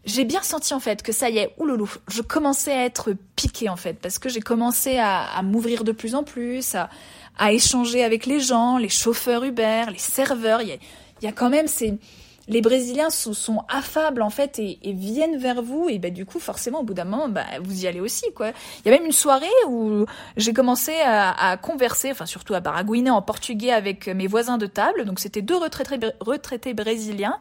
j'ai 0.04 0.24
bien 0.24 0.42
senti 0.42 0.74
en 0.74 0.80
fait 0.80 1.02
que 1.02 1.12
ça 1.12 1.30
y 1.30 1.38
est, 1.38 1.54
ouloulou, 1.58 1.90
je 2.08 2.22
commençais 2.22 2.72
à 2.72 2.84
être 2.84 3.14
piquée 3.34 3.68
en 3.68 3.76
fait, 3.76 3.94
parce 3.94 4.18
que 4.18 4.28
j'ai 4.28 4.40
commencé 4.40 4.98
à, 4.98 5.40
m'ouvrir 5.42 5.84
de 5.84 5.92
plus 5.92 6.14
en 6.14 6.22
plus, 6.22 6.74
à, 6.74 7.52
échanger 7.52 8.04
avec 8.04 8.26
les 8.26 8.40
gens, 8.40 8.78
les 8.78 8.88
chauffeurs 8.88 9.44
Uber, 9.44 9.84
les 9.90 9.98
serveurs. 9.98 10.62
Il 10.62 10.68
y 10.68 10.78
y 11.22 11.26
a 11.26 11.32
quand 11.32 11.50
même 11.50 11.66
ces 11.66 11.98
les 12.48 12.62
Brésiliens 12.62 13.10
sont, 13.10 13.34
sont, 13.34 13.62
affables 13.68 14.22
en 14.22 14.30
fait 14.30 14.58
et, 14.58 14.78
et, 14.82 14.92
viennent 14.92 15.36
vers 15.36 15.62
vous 15.62 15.88
et 15.88 15.98
ben 15.98 16.12
du 16.12 16.24
coup 16.24 16.38
forcément 16.38 16.80
au 16.80 16.82
bout 16.82 16.94
d'un 16.94 17.04
moment 17.04 17.28
bah, 17.28 17.44
vous 17.62 17.84
y 17.84 17.86
allez 17.86 18.00
aussi 18.00 18.24
quoi. 18.34 18.50
Il 18.84 18.90
y 18.90 18.94
a 18.94 18.96
même 18.96 19.06
une 19.06 19.12
soirée 19.12 19.46
où 19.68 20.06
j'ai 20.36 20.52
commencé 20.52 20.94
à, 21.04 21.50
à, 21.50 21.56
converser, 21.56 22.10
enfin 22.10 22.26
surtout 22.26 22.54
à 22.54 22.60
baragouiner 22.60 23.10
en 23.10 23.22
portugais 23.22 23.70
avec 23.70 24.08
mes 24.08 24.26
voisins 24.26 24.58
de 24.58 24.66
table. 24.66 25.04
Donc 25.04 25.20
c'était 25.20 25.42
deux 25.42 25.56
retraités, 25.56 25.98
retraités 26.20 26.74
brésiliens 26.74 27.38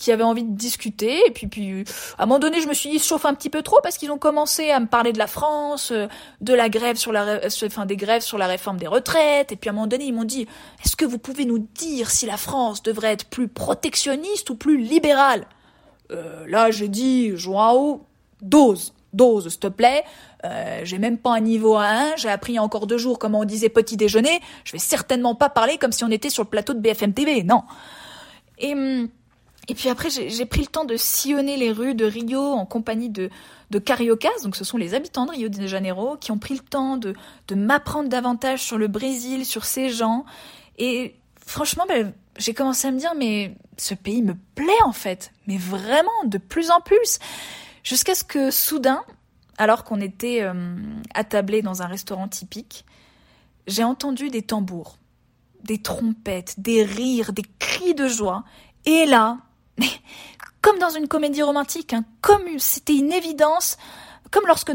qui 0.00 0.10
avaient 0.12 0.24
envie 0.24 0.44
de 0.44 0.56
discuter 0.56 1.20
et 1.26 1.30
puis 1.30 1.46
puis 1.46 1.84
à 2.16 2.22
un 2.22 2.26
moment 2.26 2.38
donné 2.38 2.62
je 2.62 2.68
me 2.68 2.72
suis 2.72 2.88
dit 2.88 2.98
chauffe 2.98 3.26
un 3.26 3.34
petit 3.34 3.50
peu 3.50 3.60
trop 3.60 3.80
parce 3.82 3.98
qu'ils 3.98 4.10
ont 4.10 4.18
commencé 4.18 4.70
à 4.70 4.80
me 4.80 4.86
parler 4.86 5.12
de 5.12 5.18
la 5.18 5.26
France, 5.26 5.92
de 6.40 6.54
la 6.54 6.70
grève 6.70 6.96
sur 6.96 7.12
la 7.12 7.40
enfin 7.64 7.84
des 7.84 7.96
grèves 7.96 8.22
sur 8.22 8.38
la 8.38 8.46
réforme 8.46 8.78
des 8.78 8.86
retraites 8.86 9.52
et 9.52 9.56
puis 9.56 9.68
à 9.68 9.72
un 9.72 9.74
moment 9.74 9.86
donné 9.86 10.06
ils 10.06 10.14
m'ont 10.14 10.24
dit 10.24 10.48
est-ce 10.84 10.96
que 10.96 11.04
vous 11.04 11.18
pouvez 11.18 11.44
nous 11.44 11.58
dire 11.58 12.10
si 12.10 12.24
la 12.24 12.38
France 12.38 12.82
devrait 12.82 13.12
être 13.12 13.26
plus 13.26 13.48
protectionniste 13.48 14.39
ou 14.48 14.54
plus 14.54 14.78
libéral. 14.78 15.46
Euh, 16.10 16.46
là, 16.46 16.70
j'ai 16.70 16.88
dit, 16.88 17.36
Joao, 17.36 18.06
dose, 18.40 18.94
dose, 19.12 19.48
s'il 19.48 19.60
te 19.60 19.66
plaît. 19.66 20.04
Euh, 20.44 20.80
j'ai 20.84 20.98
même 20.98 21.18
pas 21.18 21.34
un 21.34 21.40
niveau 21.40 21.76
à 21.76 21.86
1, 21.86 22.16
j'ai 22.16 22.30
appris 22.30 22.58
encore 22.58 22.86
deux 22.86 22.98
jours 22.98 23.18
comment 23.18 23.40
on 23.40 23.44
disait 23.44 23.68
petit 23.68 23.96
déjeuner. 23.96 24.40
Je 24.64 24.72
vais 24.72 24.78
certainement 24.78 25.34
pas 25.34 25.50
parler 25.50 25.76
comme 25.78 25.92
si 25.92 26.04
on 26.04 26.10
était 26.10 26.30
sur 26.30 26.42
le 26.42 26.48
plateau 26.48 26.72
de 26.72 26.80
BFM 26.80 27.12
TV, 27.12 27.42
non. 27.42 27.62
Et, 28.58 28.74
et 29.68 29.74
puis 29.74 29.88
après, 29.88 30.08
j'ai 30.10 30.46
pris 30.46 30.62
le 30.62 30.66
temps 30.66 30.84
de 30.84 30.96
sillonner 30.96 31.56
les 31.56 31.72
rues 31.72 31.94
de 31.94 32.04
Rio 32.04 32.40
en 32.40 32.64
compagnie 32.66 33.10
de, 33.10 33.30
de 33.70 33.78
cariocas, 33.78 34.28
donc 34.42 34.56
ce 34.56 34.64
sont 34.64 34.76
les 34.76 34.94
habitants 34.94 35.26
de 35.26 35.32
Rio 35.32 35.48
de 35.48 35.66
Janeiro, 35.66 36.16
qui 36.16 36.32
ont 36.32 36.38
pris 36.38 36.54
le 36.54 36.60
temps 36.60 36.96
de, 36.96 37.14
de 37.48 37.54
m'apprendre 37.54 38.08
davantage 38.08 38.62
sur 38.62 38.78
le 38.78 38.88
Brésil, 38.88 39.44
sur 39.44 39.64
ces 39.64 39.90
gens. 39.90 40.24
Et 40.78 41.16
franchement, 41.46 41.84
ben, 41.88 42.12
j'ai 42.38 42.54
commencé 42.54 42.88
à 42.88 42.90
me 42.90 42.98
dire 42.98 43.14
mais 43.16 43.54
ce 43.76 43.94
pays 43.94 44.22
me 44.22 44.34
plaît 44.54 44.82
en 44.84 44.92
fait, 44.92 45.32
mais 45.46 45.56
vraiment 45.56 46.24
de 46.24 46.38
plus 46.38 46.70
en 46.70 46.80
plus, 46.80 47.18
jusqu'à 47.82 48.14
ce 48.14 48.24
que 48.24 48.50
soudain, 48.50 49.02
alors 49.58 49.84
qu'on 49.84 50.00
était 50.00 50.42
euh, 50.42 50.76
attablé 51.14 51.62
dans 51.62 51.82
un 51.82 51.86
restaurant 51.86 52.28
typique, 52.28 52.84
j'ai 53.66 53.84
entendu 53.84 54.30
des 54.30 54.42
tambours, 54.42 54.96
des 55.62 55.82
trompettes, 55.82 56.54
des 56.58 56.82
rires, 56.82 57.32
des 57.32 57.44
cris 57.58 57.94
de 57.94 58.08
joie, 58.08 58.44
et 58.86 59.06
là, 59.06 59.38
comme 60.62 60.78
dans 60.78 60.90
une 60.90 61.08
comédie 61.08 61.42
romantique, 61.42 61.92
hein, 61.92 62.04
comme 62.20 62.58
c'était 62.58 62.96
une 62.96 63.12
évidence, 63.12 63.76
comme 64.30 64.46
lorsque 64.46 64.72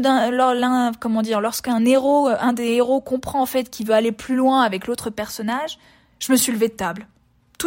comment 1.00 1.22
dire, 1.22 1.40
lorsqu'un 1.40 1.84
héros, 1.84 2.28
un 2.28 2.52
des 2.52 2.74
héros 2.74 3.00
comprend 3.00 3.40
en 3.40 3.46
fait 3.46 3.70
qu'il 3.70 3.86
veut 3.86 3.94
aller 3.94 4.12
plus 4.12 4.36
loin 4.36 4.62
avec 4.62 4.86
l'autre 4.86 5.10
personnage, 5.10 5.78
je 6.18 6.30
me 6.32 6.36
suis 6.36 6.52
levée 6.52 6.68
de 6.68 6.74
table, 6.74 7.06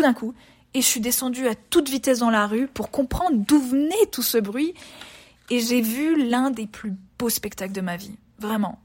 d'un 0.02 0.14
coup, 0.14 0.34
et 0.74 0.82
je 0.82 0.86
suis 0.86 1.00
descendue 1.00 1.48
à 1.48 1.56
toute 1.56 1.90
vitesse 1.90 2.20
dans 2.20 2.30
la 2.30 2.48
rue 2.48 2.68
pour 2.68 2.92
comprendre 2.92 3.38
d'où 3.38 3.60
venait 3.60 4.06
tout 4.12 4.22
ce 4.22 4.38
bruit, 4.38 4.74
et 5.50 5.60
j'ai 5.60 5.82
vu 5.82 6.28
l'un 6.30 6.52
des 6.52 6.68
plus 6.68 6.94
beaux 7.18 7.30
spectacles 7.30 7.74
de 7.74 7.82
ma 7.82 7.98
vie, 7.98 8.18
vraiment. 8.40 8.80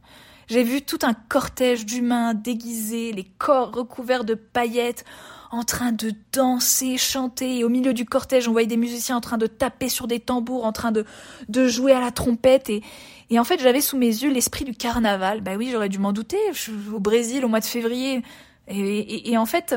J'ai 0.46 0.62
vu 0.62 0.82
tout 0.82 0.98
un 1.02 1.14
cortège 1.14 1.86
d'humains 1.86 2.34
déguisés, 2.34 3.12
les 3.12 3.24
corps 3.24 3.72
recouverts 3.72 4.24
de 4.24 4.34
paillettes, 4.34 5.04
en 5.50 5.62
train 5.62 5.92
de 5.92 6.12
danser, 6.32 6.98
chanter, 6.98 7.58
et 7.58 7.64
au 7.64 7.68
milieu 7.68 7.94
du 7.94 8.04
cortège, 8.04 8.48
on 8.48 8.52
voyait 8.52 8.66
des 8.66 8.76
musiciens 8.76 9.16
en 9.16 9.20
train 9.20 9.38
de 9.38 9.46
taper 9.46 9.88
sur 9.88 10.06
des 10.06 10.20
tambours, 10.20 10.64
en 10.64 10.72
train 10.72 10.90
de, 10.90 11.04
de 11.48 11.68
jouer 11.68 11.92
à 11.92 12.00
la 12.00 12.10
trompette, 12.10 12.68
et, 12.70 12.82
et 13.30 13.38
en 13.38 13.44
fait, 13.44 13.60
j'avais 13.60 13.80
sous 13.80 13.96
mes 13.96 14.06
yeux 14.06 14.30
l'esprit 14.30 14.64
du 14.64 14.74
carnaval. 14.74 15.40
Bah 15.40 15.52
oui, 15.56 15.70
j'aurais 15.72 15.88
dû 15.88 15.98
m'en 15.98 16.12
douter. 16.12 16.38
Je 16.52 16.58
suis 16.58 16.72
au 16.92 17.00
Brésil 17.00 17.44
au 17.44 17.48
mois 17.48 17.60
de 17.60 17.64
février. 17.64 18.22
Et, 18.66 19.36
en 19.36 19.44
fait, 19.44 19.74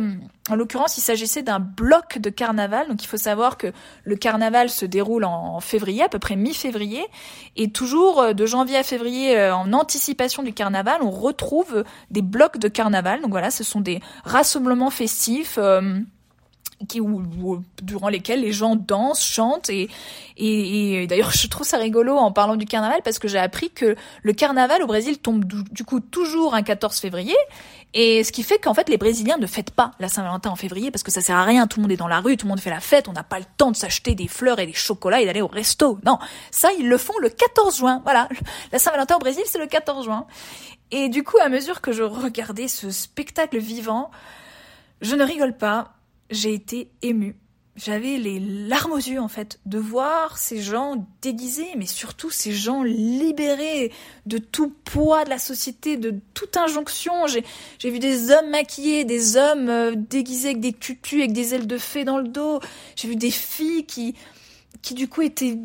en 0.50 0.56
l'occurrence, 0.56 0.98
il 0.98 1.02
s'agissait 1.02 1.44
d'un 1.44 1.60
bloc 1.60 2.20
de 2.20 2.30
carnaval. 2.30 2.88
Donc, 2.88 3.04
il 3.04 3.08
faut 3.08 3.18
savoir 3.18 3.58
que 3.58 3.74
le 4.06 4.16
carnaval 4.16 4.70
se 4.70 4.86
déroule 4.86 5.26
en 5.26 5.60
février, 5.60 6.04
à 6.04 6.10
peu 6.10 6.20
près 6.20 6.38
mi-février, 6.38 7.06
et 7.58 7.70
toujours 7.70 8.22
euh, 8.22 8.34
de 8.34 8.46
janvier 8.46 8.78
à 8.78 8.84
février, 8.84 9.38
euh, 9.38 9.54
en 9.54 9.74
anticipation 9.74 10.42
du 10.42 10.54
carnaval, 10.54 11.02
on 11.02 11.12
retrouve 11.12 11.84
des 12.12 12.22
blocs 12.22 12.60
de 12.60 12.70
carnaval. 12.70 13.22
Donc 13.22 13.32
voilà, 13.32 13.52
ce 13.52 13.66
sont 13.66 13.82
des 13.82 14.00
rassemblements 14.24 14.90
festifs. 14.90 15.58
Euh, 15.58 16.00
qui, 16.88 17.02
durant 17.82 18.10
lesquels 18.10 18.42
les 18.42 18.52
gens 18.52 18.76
dansent, 18.76 19.24
chantent 19.24 19.70
et, 19.70 19.90
et, 20.38 21.08
d'ailleurs 21.08 21.32
je 21.36 21.48
trouve 21.48 21.66
ça 21.66 21.78
rigolo 21.78 22.16
en 22.16 22.32
parlant 22.32 22.56
du 22.56 22.66
carnaval 22.66 23.02
parce 23.04 23.20
que 23.20 23.28
j'ai 23.28 23.40
appris 23.40 23.72
que 23.72 23.96
le 24.22 24.34
carnaval 24.34 24.84
au 24.84 24.88
Brésil 24.88 25.18
tombe 25.18 25.44
du, 25.46 25.84
coup 25.84 26.00
toujours 26.00 26.54
un 26.54 26.62
14 26.62 26.98
février 27.00 27.36
et 27.94 28.24
ce 28.24 28.32
qui 28.32 28.44
fait 28.44 28.60
qu'en 28.60 28.74
fait 28.74 28.90
les 28.90 28.98
Brésiliens 28.98 29.38
ne 29.38 29.48
fêtent 29.48 29.72
pas 29.72 29.92
la 30.00 30.10
Saint-Valentin 30.10 30.50
en 30.50 30.56
février 30.56 30.92
parce 30.92 31.04
que 31.04 31.12
ça 31.12 31.22
sert 31.22 31.36
à 31.36 31.44
rien, 31.44 31.68
tout 31.68 31.80
le 31.80 31.84
monde 31.84 31.92
est 31.92 31.98
dans 31.98 32.08
la 32.08 32.20
rue, 32.20 32.38
tout 32.38 32.46
le 32.46 32.50
monde 32.50 32.60
fait 32.60 32.70
la 32.70 32.80
fête, 32.80 33.08
on 33.08 33.14
n'a 33.14 33.24
pas 33.24 33.40
le 33.40 33.46
temps 33.58 33.72
de 33.72 33.76
s'acheter 33.76 34.14
des 34.14 34.28
fleurs 34.28 34.60
et 34.60 34.66
des 34.66 34.74
chocolats 34.74 35.22
et 35.22 35.26
d'aller 35.26 35.42
au 35.42 35.48
resto. 35.48 35.98
Non, 36.06 36.20
ça 36.52 36.70
ils 36.78 36.88
le 36.88 36.98
font 36.98 37.18
le 37.20 37.30
14 37.30 37.78
juin. 37.78 38.02
Voilà, 38.04 38.28
la 38.72 38.80
Saint-Valentin 38.80 39.16
au 39.16 39.20
Brésil 39.20 39.44
c'est 39.46 39.60
le 39.60 39.68
14 39.68 40.06
juin. 40.06 40.28
Et 40.92 41.10
du 41.10 41.24
coup 41.24 41.38
à 41.42 41.50
mesure 41.50 41.82
que 41.82 41.92
je 41.92 42.04
regardais 42.04 42.68
ce 42.68 42.92
spectacle 42.92 43.58
vivant, 43.58 44.12
je 45.02 45.16
ne 45.16 45.24
rigole 45.24 45.56
pas, 45.56 45.94
j'ai 46.30 46.54
été 46.54 46.92
émue. 47.02 47.38
J'avais 47.78 48.18
les 48.18 48.40
larmes 48.40 48.94
aux 48.94 48.98
yeux 48.98 49.22
en 49.22 49.28
fait 49.28 49.60
de 49.68 49.78
voir 49.78 50.40
ces 50.40 50.60
gens 50.64 51.08
déguisés, 51.22 51.70
mais 51.78 51.86
surtout 51.86 52.32
ces 52.32 52.52
gens 52.52 52.82
libérés 52.82 53.92
de 54.26 54.40
tout 54.40 54.74
poids 54.84 55.26
de 55.26 55.30
la 55.30 55.38
société, 55.38 55.96
de 55.96 56.16
toute 56.34 56.58
injonction. 56.58 57.14
J'ai 57.28 57.90
vu 57.92 58.00
des 58.00 58.32
hommes 58.32 58.50
maquillés, 58.50 59.06
des 59.06 59.38
hommes 59.38 59.70
euh, 59.70 59.94
déguisés 59.96 60.50
avec 60.50 60.60
des 60.60 60.74
tutus, 60.74 61.20
avec 61.20 61.34
des 61.34 61.54
ailes 61.54 61.68
de 61.68 61.78
fée 61.78 62.04
dans 62.04 62.18
le 62.18 62.28
dos. 62.28 62.62
J'ai 62.96 63.10
vu 63.10 63.16
des 63.16 63.32
filles 63.32 63.86
qui 63.86 64.16
qui 64.82 64.94
du 64.94 65.08
coup 65.08 65.22
étaient 65.22 65.58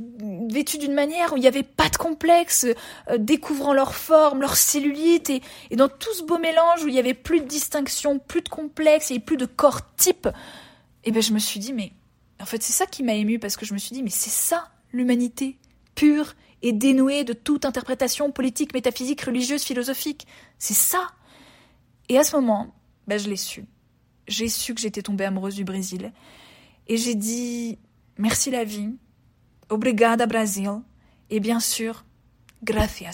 vêtues 0.51 0.79
d'une 0.79 0.95
manière 0.95 1.33
où 1.33 1.37
il 1.37 1.41
n'y 1.41 1.47
avait 1.47 1.63
pas 1.63 1.89
de 1.89 1.97
complexe, 1.97 2.67
euh, 3.11 3.19
découvrant 3.19 3.73
leur 3.73 3.95
forme, 3.95 4.41
leur 4.41 4.57
cellulite, 4.57 5.31
et, 5.31 5.77
dans 5.77 5.89
tout 5.89 6.13
ce 6.13 6.23
beau 6.25 6.39
mélange 6.39 6.83
où 6.83 6.89
il 6.89 6.95
n'y 6.95 6.99
avait 6.99 7.15
plus 7.15 7.41
de 7.41 7.47
distinction, 7.47 8.19
plus 8.19 8.41
de 8.41 8.49
complexe, 8.49 9.11
et 9.11 9.19
plus 9.19 9.37
de 9.37 9.47
corps 9.47 9.95
type, 9.97 10.29
et 11.05 11.11
ben 11.11 11.23
je 11.23 11.33
me 11.33 11.39
suis 11.39 11.61
dit, 11.61 11.73
mais 11.73 11.93
en 12.43 12.47
fait 12.47 12.63
c'est 12.63 12.73
ça 12.73 12.87
qui 12.87 13.03
m'a 13.03 13.15
ému 13.15 13.39
parce 13.39 13.57
que 13.57 13.65
je 13.65 13.73
me 13.73 13.79
suis 13.79 13.95
dit, 13.95 14.03
mais 14.03 14.11
c'est 14.11 14.31
ça 14.31 14.71
l'humanité, 14.93 15.59
pure 15.95 16.35
et 16.63 16.73
dénouée 16.73 17.25
de 17.25 17.33
toute 17.33 17.65
interprétation 17.65 18.31
politique, 18.31 18.75
métaphysique, 18.75 19.23
religieuse, 19.23 19.63
philosophique. 19.63 20.27
C'est 20.59 20.75
ça. 20.75 21.09
Et 22.09 22.19
à 22.19 22.25
ce 22.25 22.37
moment, 22.37 22.75
ben 23.07 23.19
je 23.19 23.29
l'ai 23.29 23.37
su. 23.37 23.65
J'ai 24.29 24.49
su 24.49 24.75
que 24.75 24.81
j'étais 24.81 25.03
tombée 25.03 25.25
amoureuse 25.25 25.57
du 25.57 25.65
Brésil. 25.65 26.13
Et 26.89 26.97
j'ai 26.97 27.15
dit, 27.15 27.79
merci 28.19 28.51
la 28.51 28.65
vie, 28.65 28.95
obrigada 29.69 30.27
Brasil, 30.27 30.81
et 31.31 31.41
bien 31.41 31.61
sûr, 31.61 32.05
gracias. 32.63 33.11